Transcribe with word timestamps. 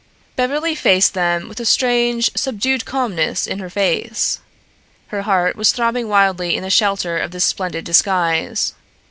Beverly 0.35 0.73
faced 0.73 1.13
them 1.13 1.47
with 1.47 1.59
a 1.59 1.63
strange, 1.65 2.31
subdued 2.35 2.85
calmness 2.85 3.45
in 3.45 3.59
her 3.59 3.69
face. 3.69 4.39
Her 5.09 5.21
heart 5.21 5.55
was 5.55 5.71
throbbing 5.71 6.07
wildly 6.07 6.55
in 6.57 6.63
the 6.63 6.71
shelter 6.71 7.19
of 7.19 7.29
this 7.29 7.45
splendid 7.45 7.85
disguise. 7.85 8.73